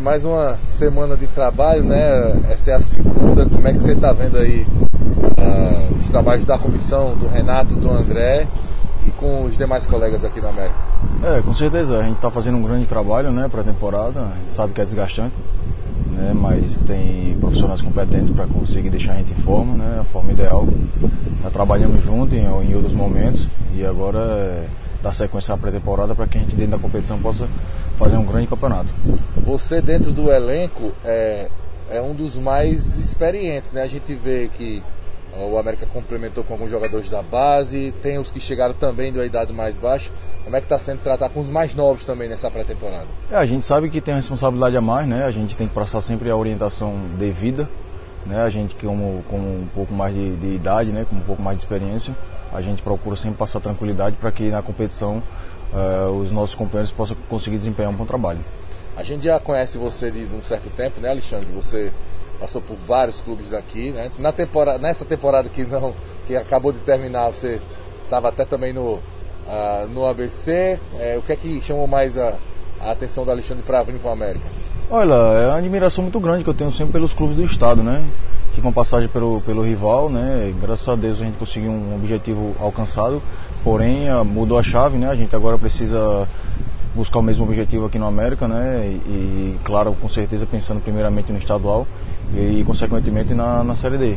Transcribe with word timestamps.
Mais 0.00 0.24
uma 0.24 0.58
semana 0.66 1.14
de 1.14 1.26
trabalho, 1.26 1.84
né? 1.84 2.40
Essa 2.48 2.70
é 2.70 2.74
a 2.74 2.80
segunda. 2.80 3.44
Como 3.44 3.68
é 3.68 3.72
que 3.74 3.80
você 3.80 3.92
está 3.92 4.12
vendo 4.12 4.38
aí 4.38 4.66
uh, 4.66 5.94
os 6.00 6.06
trabalhos 6.08 6.46
da 6.46 6.56
comissão, 6.56 7.14
do 7.14 7.28
Renato, 7.28 7.74
do 7.74 7.90
André 7.90 8.46
e 9.06 9.10
com 9.10 9.44
os 9.44 9.58
demais 9.58 9.84
colegas 9.84 10.24
aqui 10.24 10.40
na 10.40 10.48
América? 10.48 10.74
É, 11.22 11.42
com 11.42 11.52
certeza. 11.52 11.98
A 11.98 12.02
gente 12.02 12.16
está 12.16 12.30
fazendo 12.30 12.56
um 12.56 12.62
grande 12.62 12.86
trabalho, 12.86 13.30
né, 13.30 13.46
para 13.46 13.60
a 13.60 13.64
temporada. 13.64 14.28
sabe 14.48 14.72
que 14.72 14.80
é 14.80 14.84
desgastante, 14.84 15.36
né? 16.12 16.32
Mas 16.34 16.80
tem 16.80 17.36
profissionais 17.38 17.82
competentes 17.82 18.30
para 18.30 18.46
conseguir 18.46 18.88
deixar 18.88 19.12
a 19.12 19.16
gente 19.16 19.32
em 19.32 19.42
forma, 19.42 19.74
né? 19.74 19.98
A 20.00 20.04
forma 20.04 20.32
ideal. 20.32 20.66
Já 21.42 21.50
trabalhamos 21.50 22.02
junto 22.02 22.34
em, 22.34 22.46
em 22.46 22.74
outros 22.74 22.94
momentos 22.94 23.46
e 23.74 23.84
agora 23.84 24.18
é 24.18 24.66
dar 25.04 25.12
sequência 25.12 25.52
à 25.54 25.58
pré-temporada 25.58 26.14
para 26.14 26.26
que 26.26 26.38
a 26.38 26.40
gente 26.40 26.56
dentro 26.56 26.72
da 26.72 26.78
competição 26.78 27.20
possa 27.20 27.46
fazer 27.96 28.16
um 28.16 28.24
grande 28.24 28.46
campeonato. 28.46 28.88
Você 29.36 29.82
dentro 29.82 30.10
do 30.12 30.32
elenco 30.32 30.92
é, 31.04 31.50
é 31.90 32.00
um 32.00 32.14
dos 32.14 32.36
mais 32.36 32.96
experientes, 32.96 33.72
né? 33.72 33.82
A 33.82 33.86
gente 33.86 34.14
vê 34.14 34.48
que 34.48 34.82
o 35.36 35.58
América 35.58 35.84
complementou 35.86 36.42
com 36.44 36.54
alguns 36.54 36.70
jogadores 36.70 37.10
da 37.10 37.20
base, 37.20 37.92
tem 38.00 38.18
os 38.18 38.30
que 38.30 38.40
chegaram 38.40 38.72
também 38.72 39.12
da 39.12 39.26
idade 39.26 39.52
mais 39.52 39.76
baixa. 39.76 40.10
Como 40.44 40.56
é 40.56 40.60
que 40.60 40.66
está 40.66 40.78
sendo 40.78 41.00
tratar 41.00 41.28
com 41.28 41.40
os 41.40 41.48
mais 41.48 41.74
novos 41.74 42.04
também 42.04 42.28
nessa 42.28 42.50
pré-temporada? 42.50 43.06
É, 43.30 43.36
a 43.36 43.46
gente 43.46 43.66
sabe 43.66 43.90
que 43.90 44.00
tem 44.00 44.14
a 44.14 44.16
responsabilidade 44.16 44.76
a 44.76 44.80
mais, 44.80 45.06
né? 45.06 45.24
A 45.24 45.30
gente 45.30 45.56
tem 45.56 45.66
que 45.66 45.74
passar 45.74 46.00
sempre 46.00 46.30
a 46.30 46.36
orientação 46.36 46.94
devida, 47.18 47.68
né? 48.26 48.42
A 48.42 48.50
gente 48.50 48.74
como 48.74 49.22
com 49.28 49.36
um 49.36 49.66
pouco 49.74 49.92
mais 49.92 50.14
de, 50.14 50.36
de 50.36 50.54
idade, 50.54 50.90
né? 50.90 51.06
Com 51.08 51.16
um 51.16 51.20
pouco 51.20 51.42
mais 51.42 51.58
de 51.58 51.64
experiência, 51.64 52.14
a 52.52 52.60
gente 52.60 52.82
procura 52.82 53.16
sempre 53.16 53.36
passar 53.36 53.60
tranquilidade 53.60 54.16
para 54.16 54.30
que 54.30 54.50
na 54.50 54.62
competição 54.62 55.22
uh, 55.72 56.10
os 56.10 56.30
nossos 56.30 56.54
companheiros 56.54 56.92
possam 56.92 57.16
conseguir 57.28 57.58
desempenhar 57.58 57.90
um 57.90 57.94
bom 57.94 58.06
trabalho. 58.06 58.40
A 58.96 59.02
gente 59.02 59.24
já 59.24 59.40
conhece 59.40 59.76
você 59.76 60.10
de 60.10 60.24
um 60.32 60.42
certo 60.42 60.70
tempo, 60.70 61.00
né, 61.00 61.10
Alexandre? 61.10 61.46
Você 61.54 61.92
passou 62.38 62.62
por 62.62 62.76
vários 62.76 63.20
clubes 63.20 63.50
daqui, 63.50 63.90
né? 63.90 64.10
Na 64.18 64.32
temporada, 64.32 64.78
nessa 64.78 65.04
temporada 65.04 65.48
que 65.48 65.64
não, 65.64 65.92
que 66.26 66.36
acabou 66.36 66.72
de 66.72 66.78
terminar, 66.78 67.30
você 67.30 67.60
estava 68.04 68.28
até 68.28 68.44
também 68.44 68.72
no, 68.72 68.94
uh, 68.94 69.88
no 69.88 70.06
ABC. 70.06 70.78
É, 70.98 71.16
o 71.18 71.22
que 71.22 71.32
é 71.32 71.36
que 71.36 71.60
chamou 71.60 71.86
mais 71.86 72.16
a, 72.16 72.36
a 72.80 72.92
atenção 72.92 73.24
do 73.24 73.30
Alexandre 73.30 73.64
para 73.64 73.82
vir 73.82 73.98
para 73.98 74.10
o 74.10 74.12
América? 74.12 74.63
Olha, 74.90 75.14
é 75.14 75.48
uma 75.48 75.58
admiração 75.58 76.02
muito 76.02 76.20
grande 76.20 76.44
que 76.44 76.50
eu 76.50 76.54
tenho 76.54 76.70
sempre 76.70 76.92
pelos 76.92 77.14
clubes 77.14 77.36
do 77.36 77.44
estado, 77.44 77.82
né? 77.82 78.04
que 78.54 78.60
com 78.60 78.72
passagem 78.72 79.08
pelo, 79.08 79.40
pelo 79.40 79.62
rival, 79.62 80.08
né? 80.08 80.54
Graças 80.60 80.88
a 80.88 80.94
Deus 80.94 81.20
a 81.20 81.24
gente 81.24 81.36
conseguiu 81.36 81.72
um 81.72 81.96
objetivo 81.96 82.54
alcançado, 82.60 83.20
porém 83.64 84.06
mudou 84.24 84.56
a 84.58 84.62
chave, 84.62 84.96
né? 84.96 85.08
A 85.08 85.14
gente 85.16 85.34
agora 85.34 85.58
precisa 85.58 86.28
buscar 86.94 87.18
o 87.18 87.22
mesmo 87.22 87.44
objetivo 87.44 87.86
aqui 87.86 87.98
no 87.98 88.06
América, 88.06 88.46
né? 88.46 88.86
E, 88.86 89.10
e 89.10 89.58
claro, 89.64 89.96
com 90.00 90.08
certeza 90.08 90.46
pensando 90.46 90.80
primeiramente 90.80 91.32
no 91.32 91.38
estadual 91.38 91.84
e 92.32 92.62
consequentemente 92.64 93.34
na, 93.34 93.64
na 93.64 93.74
Série 93.74 93.98
D. 93.98 94.16